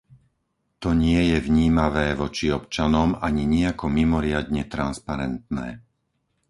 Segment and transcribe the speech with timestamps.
[0.81, 5.67] To nie je vnímavé voči občanom ani nijako mimoriadne transparentné.